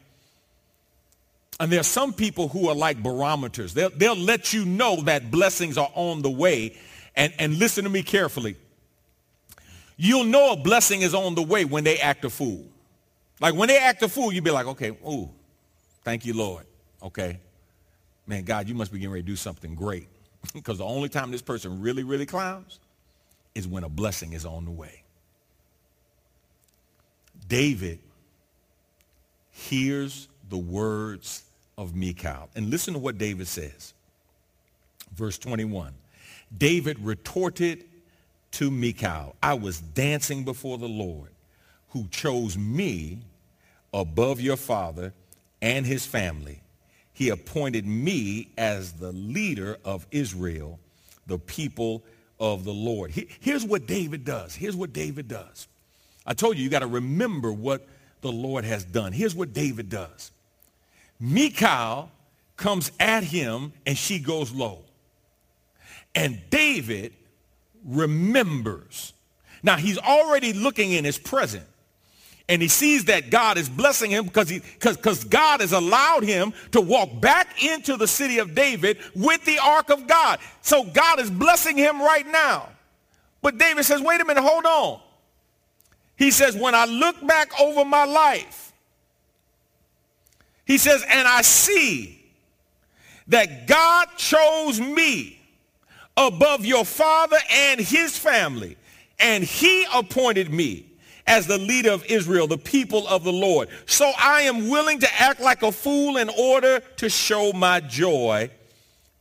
[1.61, 3.75] And there are some people who are like barometers.
[3.75, 6.77] They'll, they'll let you know that blessings are on the way
[7.15, 8.57] and, and listen to me carefully.
[9.97, 12.65] You'll know a blessing is on the way when they act a fool.
[13.41, 15.29] Like when they act a fool, you'll be like, okay, ooh,
[16.03, 16.65] thank you, Lord.
[17.03, 17.39] Okay.
[18.27, 20.09] Man, God, you must be getting ready to do something great.
[20.55, 22.81] because the only time this person really, really clowns
[23.55, 25.03] is when a blessing is on the way.
[27.49, 27.99] David
[29.51, 31.45] hears the words
[31.77, 32.49] of Michal.
[32.55, 33.95] And listen to what David says.
[35.15, 35.93] Verse 21.
[36.57, 37.85] David retorted
[38.53, 41.31] to Michal, I was dancing before the Lord
[41.91, 43.19] who chose me
[43.93, 45.13] above your father
[45.61, 46.62] and his family.
[47.23, 50.81] He appointed me as the leader of Israel,
[51.29, 52.03] the people
[52.41, 53.13] of the Lord.
[53.13, 54.57] Here's what David does.
[54.57, 55.69] Here's what David does.
[56.27, 57.87] I told you, you got to remember what
[58.23, 59.13] the Lord has done.
[59.13, 60.33] Here's what David does.
[61.21, 62.11] Michal
[62.57, 64.81] comes at him and she goes low.
[66.17, 67.13] And David
[67.85, 69.13] remembers.
[69.63, 71.67] Now he's already looking in his present.
[72.49, 76.53] And he sees that God is blessing him because he because God has allowed him
[76.73, 80.41] to walk back into the city of David with the ark of God.
[80.61, 82.69] So God is blessing him right now.
[83.43, 85.01] But David says, wait a minute, hold on.
[86.17, 88.73] He says, when I look back over my life,
[90.65, 92.25] he says, and I see
[93.29, 95.41] that God chose me
[96.17, 98.77] above your father and his family.
[99.19, 100.92] And he appointed me
[101.27, 103.69] as the leader of Israel, the people of the Lord.
[103.87, 108.51] So I am willing to act like a fool in order to show my joy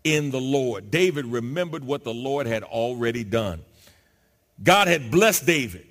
[0.04, 0.90] in the Lord.
[0.90, 3.62] David remembered what the Lord had already done.
[4.64, 5.86] God had blessed David.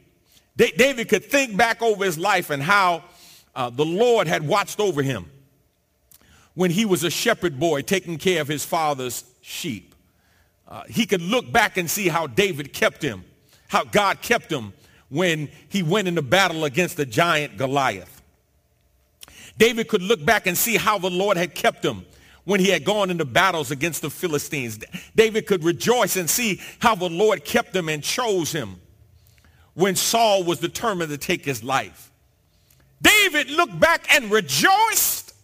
[0.56, 3.04] Da- David could think back over his life and how
[3.54, 5.30] uh, the Lord had watched over him
[6.54, 9.94] when he was a shepherd boy taking care of his father's sheep.
[10.68, 13.24] Uh, he could look back and see how David kept him,
[13.68, 14.72] how God kept him
[15.10, 18.22] when he went into battle against the giant Goliath.
[19.58, 22.06] David could look back and see how the Lord had kept him
[22.44, 24.78] when he had gone into battles against the Philistines.
[25.14, 28.76] David could rejoice and see how the Lord kept him and chose him
[29.74, 32.10] when Saul was determined to take his life.
[33.02, 35.34] David looked back and rejoiced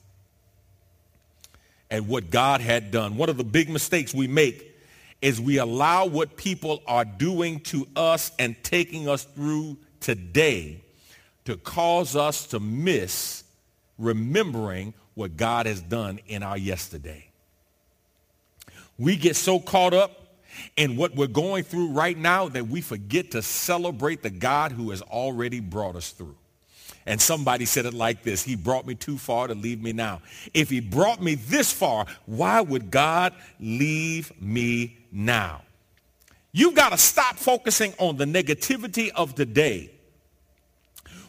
[1.90, 3.16] at what God had done.
[3.16, 4.75] One of the big mistakes we make
[5.22, 10.80] is we allow what people are doing to us and taking us through today
[11.44, 13.44] to cause us to miss
[13.98, 17.28] remembering what God has done in our yesterday.
[18.98, 20.26] We get so caught up
[20.76, 24.90] in what we're going through right now that we forget to celebrate the God who
[24.90, 26.36] has already brought us through.
[27.04, 30.22] And somebody said it like this, he brought me too far to leave me now.
[30.52, 35.62] If he brought me this far, why would God leave me now?
[36.52, 39.90] You've got to stop focusing on the negativity of the day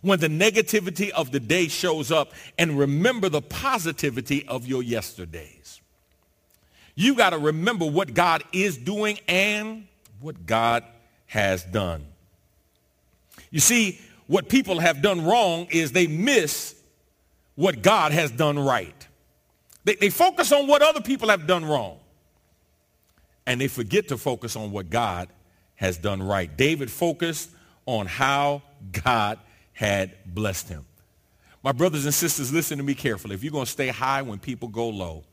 [0.01, 5.81] when the negativity of the day shows up and remember the positivity of your yesterdays.
[6.95, 9.87] You got to remember what God is doing and
[10.19, 10.83] what God
[11.27, 12.05] has done.
[13.51, 16.75] You see, what people have done wrong is they miss
[17.55, 19.07] what God has done right.
[19.83, 21.99] They, they focus on what other people have done wrong.
[23.47, 25.29] And they forget to focus on what God
[25.75, 26.55] has done right.
[26.55, 27.49] David focused
[27.87, 29.39] on how God
[29.73, 30.85] had blessed him.
[31.63, 33.33] My brothers and sisters, listen to me carefully.
[33.33, 35.23] If you're going to stay high when people go low,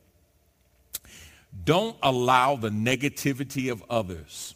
[1.64, 4.54] don't allow the negativity of others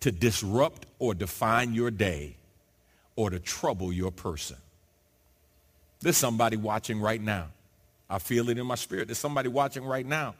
[0.00, 2.36] to disrupt or define your day
[3.16, 4.56] or to trouble your person.
[6.00, 7.48] There's somebody watching right now.
[8.08, 9.08] I feel it in my spirit.
[9.08, 10.34] There's somebody watching right now.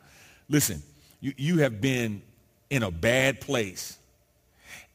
[0.49, 0.83] Listen,
[1.21, 2.23] you, you have been
[2.71, 3.99] in a bad place.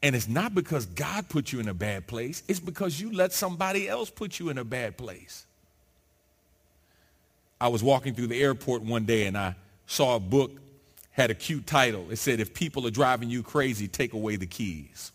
[0.02, 2.42] And it's not because God put you in a bad place.
[2.48, 5.46] It's because you let somebody else put you in a bad place.
[7.60, 9.56] I was walking through the airport one day and I
[9.86, 10.52] saw a book,
[11.12, 12.06] had a cute title.
[12.10, 15.12] It said, if people are driving you crazy, take away the keys.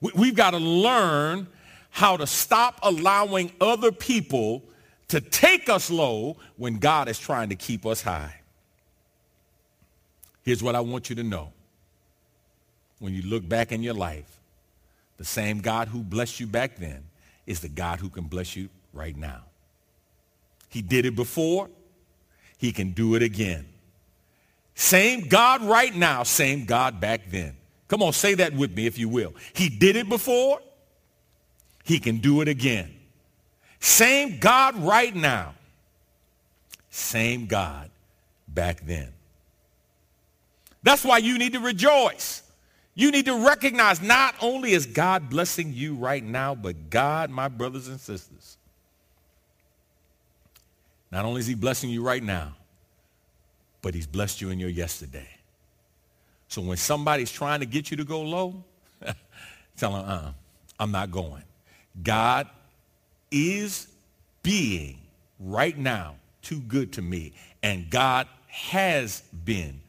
[0.00, 1.48] We've got to learn
[1.90, 4.62] how to stop allowing other people
[5.08, 8.37] to take us low when God is trying to keep us high.
[10.44, 11.52] Here's what I want you to know.
[12.98, 14.40] When you look back in your life,
[15.16, 17.04] the same God who blessed you back then
[17.46, 19.42] is the God who can bless you right now.
[20.68, 21.68] He did it before.
[22.56, 23.66] He can do it again.
[24.74, 27.56] Same God right now, same God back then.
[27.88, 29.34] Come on, say that with me if you will.
[29.52, 30.60] He did it before.
[31.84, 32.94] He can do it again.
[33.80, 35.54] Same God right now.
[36.90, 37.90] Same God
[38.46, 39.12] back then.
[40.82, 42.42] That's why you need to rejoice.
[42.94, 47.48] You need to recognize not only is God blessing you right now, but God, my
[47.48, 48.56] brothers and sisters,
[51.10, 52.54] not only is he blessing you right now,
[53.82, 55.28] but he's blessed you in your yesterday.
[56.48, 58.64] So when somebody's trying to get you to go low,
[59.76, 60.32] tell them, uh-uh,
[60.80, 61.44] I'm not going.
[62.02, 62.48] God
[63.30, 63.88] is
[64.42, 64.98] being
[65.38, 67.32] right now too good to me.
[67.62, 69.80] And God has been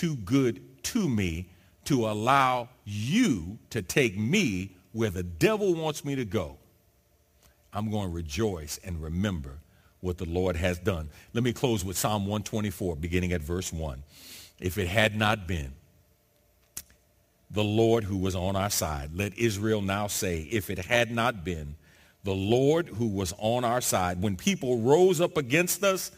[0.00, 1.46] too good to me
[1.84, 6.56] to allow you to take me where the devil wants me to go.
[7.74, 9.58] I'm going to rejoice and remember
[10.00, 11.10] what the Lord has done.
[11.34, 14.02] Let me close with Psalm 124, beginning at verse 1.
[14.58, 15.74] If it had not been
[17.50, 21.44] the Lord who was on our side, let Israel now say, if it had not
[21.44, 21.74] been
[22.24, 26.10] the Lord who was on our side, when people rose up against us,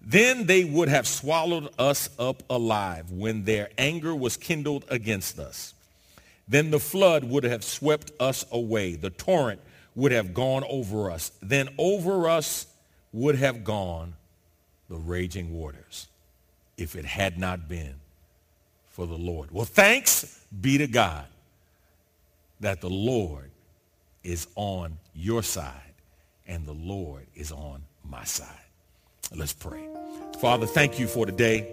[0.00, 5.74] then they would have swallowed us up alive when their anger was kindled against us.
[6.46, 8.94] Then the flood would have swept us away.
[8.94, 9.60] The torrent
[9.94, 11.32] would have gone over us.
[11.42, 12.66] Then over us
[13.12, 14.14] would have gone
[14.88, 16.06] the raging waters
[16.76, 17.94] if it had not been
[18.88, 19.50] for the Lord.
[19.50, 21.26] Well, thanks be to God
[22.60, 23.50] that the Lord
[24.24, 25.74] is on your side
[26.46, 28.67] and the Lord is on my side.
[29.34, 29.86] Let's pray.
[30.40, 31.70] Father, thank you for today.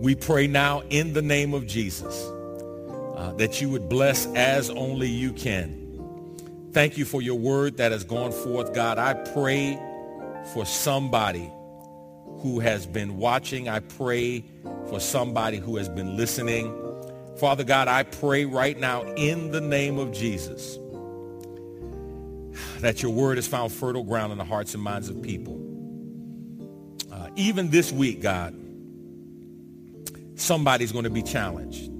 [0.00, 2.24] We pray now in the name of Jesus
[3.16, 6.70] uh, that you would bless as only you can.
[6.72, 8.98] Thank you for your word that has gone forth, God.
[8.98, 9.80] I pray
[10.52, 11.50] for somebody
[12.40, 13.68] who has been watching.
[13.68, 14.44] I pray
[14.88, 16.72] for somebody who has been listening.
[17.38, 20.78] Father God, I pray right now in the name of Jesus
[22.80, 25.65] that your word has found fertile ground in the hearts and minds of people
[27.36, 28.54] even this week, God,
[30.34, 31.92] somebody's going to be challenged.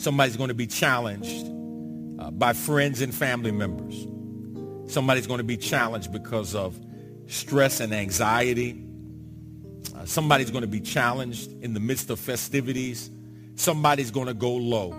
[0.00, 1.46] Somebody's going to be challenged
[2.20, 4.06] uh, by friends and family members.
[4.92, 6.78] Somebody's going to be challenged because of
[7.26, 8.84] stress and anxiety.
[9.96, 13.10] Uh, somebody's going to be challenged in the midst of festivities.
[13.54, 14.92] Somebody's going to go low.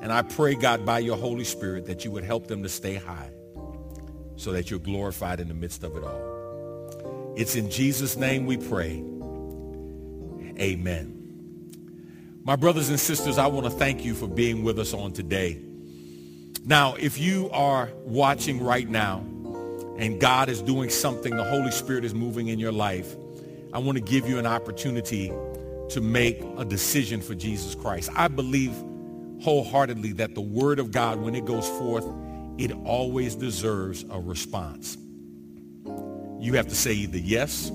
[0.00, 2.94] And I pray, God, by your Holy Spirit, that you would help them to stay
[2.94, 3.30] high
[4.36, 6.29] so that you're glorified in the midst of it all.
[7.40, 9.02] It's in Jesus' name we pray.
[10.60, 11.16] Amen.
[12.44, 15.58] My brothers and sisters, I want to thank you for being with us on today.
[16.66, 19.20] Now, if you are watching right now
[19.96, 23.16] and God is doing something, the Holy Spirit is moving in your life,
[23.72, 28.10] I want to give you an opportunity to make a decision for Jesus Christ.
[28.14, 28.74] I believe
[29.40, 32.04] wholeheartedly that the word of God, when it goes forth,
[32.58, 34.98] it always deserves a response.
[36.40, 37.70] You have to say either yes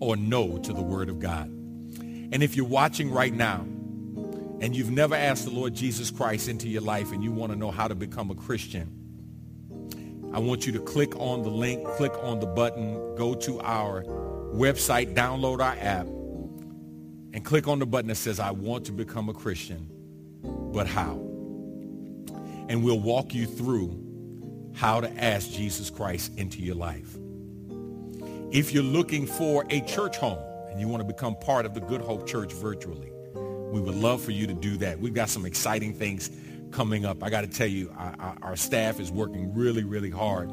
[0.00, 1.46] or no to the word of God.
[1.46, 3.60] And if you're watching right now
[4.60, 7.58] and you've never asked the Lord Jesus Christ into your life and you want to
[7.58, 8.90] know how to become a Christian,
[10.32, 14.04] I want you to click on the link, click on the button, go to our
[14.04, 16.06] website, download our app,
[17.34, 19.88] and click on the button that says, I want to become a Christian,
[20.72, 21.14] but how?
[22.68, 27.16] And we'll walk you through how to ask Jesus Christ into your life.
[28.50, 30.38] If you're looking for a church home
[30.70, 34.22] and you want to become part of the Good Hope Church virtually, we would love
[34.22, 35.00] for you to do that.
[35.00, 36.30] We've got some exciting things
[36.70, 37.22] coming up.
[37.22, 40.50] I got to tell you, our, staff is working really, really hard.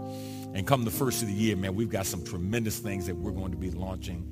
[0.53, 3.31] And come the first of the year, man, we've got some tremendous things that we're
[3.31, 4.31] going to be launching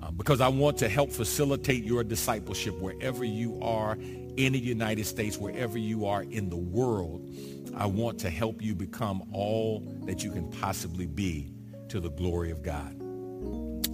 [0.00, 3.96] uh, because I want to help facilitate your discipleship wherever you are
[4.36, 7.28] in the United States, wherever you are in the world.
[7.76, 11.51] I want to help you become all that you can possibly be
[11.92, 12.98] to the glory of God.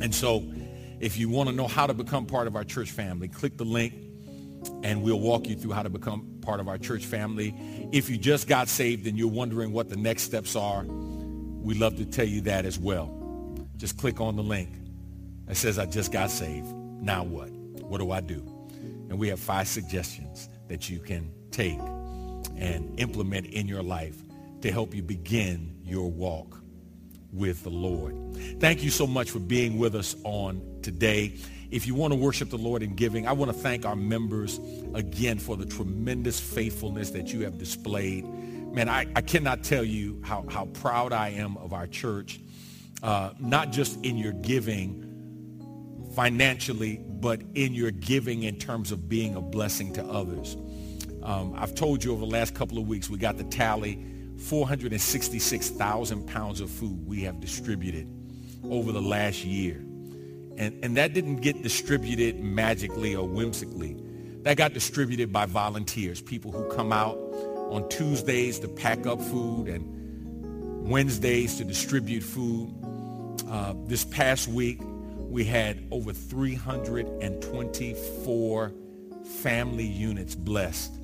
[0.00, 0.44] And so
[1.00, 3.64] if you want to know how to become part of our church family, click the
[3.64, 3.92] link
[4.84, 7.54] and we'll walk you through how to become part of our church family.
[7.90, 11.96] If you just got saved and you're wondering what the next steps are, we'd love
[11.96, 13.12] to tell you that as well.
[13.76, 14.70] Just click on the link
[15.46, 16.72] that says, I just got saved.
[17.02, 17.50] Now what?
[17.50, 18.36] What do I do?
[19.08, 21.80] And we have five suggestions that you can take
[22.56, 24.16] and implement in your life
[24.60, 26.62] to help you begin your walk
[27.38, 28.14] with the Lord.
[28.60, 31.34] Thank you so much for being with us on today.
[31.70, 34.58] If you want to worship the Lord in giving, I want to thank our members
[34.94, 38.26] again for the tremendous faithfulness that you have displayed.
[38.72, 42.40] Man, I, I cannot tell you how, how proud I am of our church,
[43.02, 45.04] uh, not just in your giving
[46.14, 50.56] financially, but in your giving in terms of being a blessing to others.
[51.22, 54.04] Um, I've told you over the last couple of weeks, we got the tally
[54.38, 58.06] 466,000 pounds of food we have distributed
[58.70, 59.76] over the last year.
[60.56, 63.96] And, and that didn't get distributed magically or whimsically.
[64.42, 67.16] That got distributed by volunteers, people who come out
[67.70, 72.72] on Tuesdays to pack up food and Wednesdays to distribute food.
[73.48, 74.80] Uh, this past week,
[75.18, 78.72] we had over 324
[79.42, 80.98] family units blessed,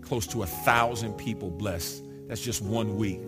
[0.00, 3.20] close to a thousand people blessed that's just one week.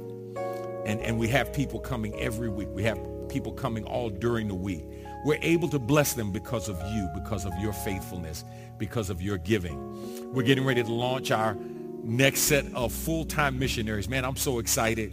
[0.86, 2.68] And, and we have people coming every week.
[2.70, 4.84] We have people coming all during the week.
[5.24, 8.44] We're able to bless them because of you, because of your faithfulness,
[8.78, 10.32] because of your giving.
[10.32, 11.56] We're getting ready to launch our
[12.04, 14.08] next set of full-time missionaries.
[14.08, 15.12] Man, I'm so excited.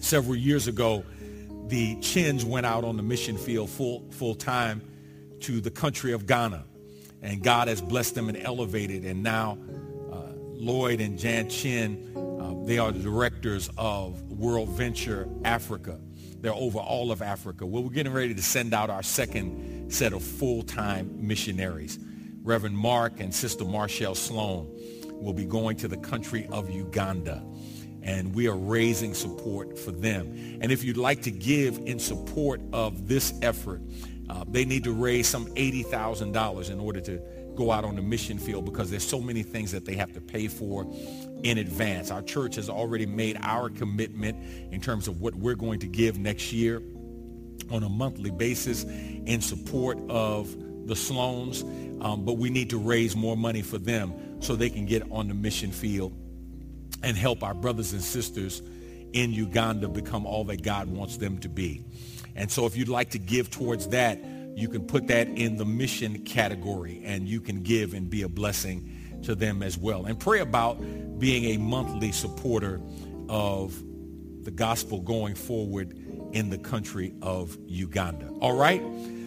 [0.00, 1.04] Several years ago,
[1.68, 4.82] the Chins went out on the mission field full, full-time
[5.42, 6.64] to the country of Ghana.
[7.22, 9.04] And God has blessed them and elevated.
[9.04, 9.56] And now
[10.10, 12.08] uh, Lloyd and Jan Chin
[12.64, 15.98] they are the directors of World Venture Africa.
[16.40, 17.66] They're over all of Africa.
[17.66, 21.98] Well, we're getting ready to send out our second set of full-time missionaries.
[22.42, 24.68] Reverend Mark and Sister Marshall Sloan
[25.12, 27.44] will be going to the country of Uganda.
[28.02, 30.58] And we are raising support for them.
[30.60, 33.80] And if you'd like to give in support of this effort,
[34.28, 37.20] uh, they need to raise some $80,000 in order to
[37.56, 40.20] go out on the mission field because there's so many things that they have to
[40.20, 40.86] pay for
[41.42, 42.10] in advance.
[42.10, 44.36] Our church has already made our commitment
[44.72, 46.82] in terms of what we're going to give next year
[47.70, 50.50] on a monthly basis in support of
[50.86, 51.62] the Sloans,
[52.02, 55.28] um, but we need to raise more money for them so they can get on
[55.28, 56.12] the mission field
[57.02, 58.62] and help our brothers and sisters
[59.12, 61.84] in Uganda become all that God wants them to be.
[62.34, 64.18] And so if you'd like to give towards that,
[64.54, 68.28] you can put that in the mission category and you can give and be a
[68.28, 70.06] blessing to them as well.
[70.06, 70.78] And pray about
[71.18, 72.80] being a monthly supporter
[73.28, 73.74] of
[74.44, 75.96] the gospel going forward
[76.32, 78.28] in the country of Uganda.
[78.40, 78.82] All right?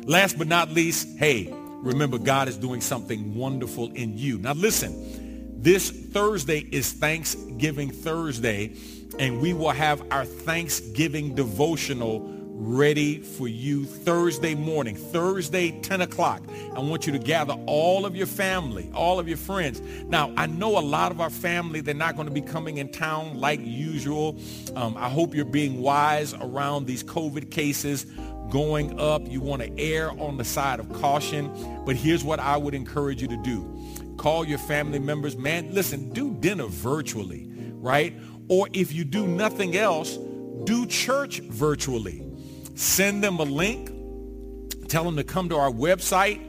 [0.05, 4.37] Last but not least, hey, remember God is doing something wonderful in you.
[4.37, 8.75] Now listen, this Thursday is Thanksgiving Thursday,
[9.17, 12.19] and we will have our Thanksgiving devotional
[12.57, 16.41] ready for you Thursday morning, Thursday, 10 o'clock.
[16.73, 19.81] I want you to gather all of your family, all of your friends.
[20.07, 22.91] Now, I know a lot of our family, they're not going to be coming in
[22.91, 24.39] town like usual.
[24.75, 28.05] Um, I hope you're being wise around these COVID cases
[28.49, 29.27] going up.
[29.27, 31.51] You want to err on the side of caution.
[31.85, 34.15] But here's what I would encourage you to do.
[34.17, 35.35] Call your family members.
[35.35, 38.13] Man, listen, do dinner virtually, right?
[38.47, 40.17] Or if you do nothing else,
[40.63, 42.24] do church virtually.
[42.75, 43.91] Send them a link.
[44.87, 46.39] Tell them to come to our website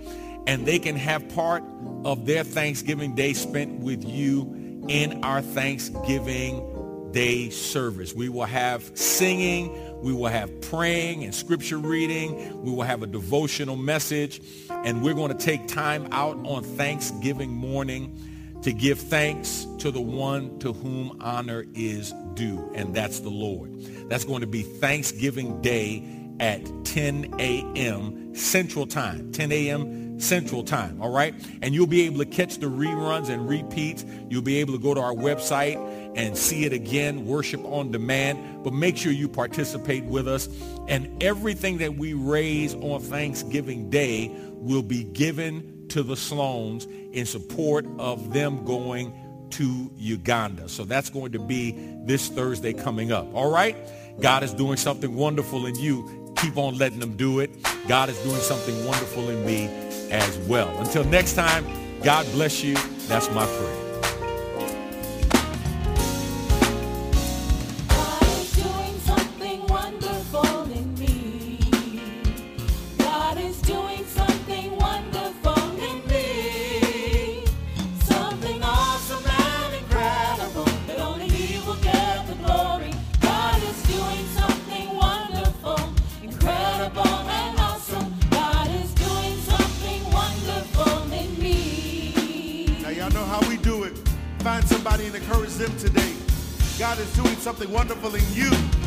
[0.46, 1.62] and they can have part
[2.04, 8.14] of their Thanksgiving Day spent with you in our Thanksgiving Day service.
[8.14, 13.06] We will have singing, we will have praying and scripture reading, we will have a
[13.06, 18.16] devotional message, and we're going to take time out on Thanksgiving morning
[18.62, 23.72] to give thanks to the one to whom honor is due, and that's the Lord.
[24.08, 28.34] That's going to be Thanksgiving Day at 10 a.m.
[28.34, 30.18] Central Time, 10 a.m.
[30.18, 31.34] Central Time, all right?
[31.62, 34.04] And you'll be able to catch the reruns and repeats.
[34.28, 35.76] You'll be able to go to our website
[36.16, 38.64] and see it again, worship on demand.
[38.64, 40.48] But make sure you participate with us.
[40.88, 47.26] And everything that we raise on Thanksgiving Day will be given to the Sloans in
[47.26, 49.14] support of them going
[49.50, 50.68] to Uganda.
[50.68, 51.72] So that's going to be
[52.04, 53.32] this Thursday coming up.
[53.34, 53.76] All right?
[54.20, 56.25] God is doing something wonderful in you.
[56.36, 57.50] Keep on letting them do it.
[57.88, 59.66] God is doing something wonderful in me
[60.10, 60.76] as well.
[60.78, 61.64] Until next time,
[62.02, 62.74] God bless you.
[63.08, 63.85] That's my prayer.
[97.46, 98.85] Something wonderful in you.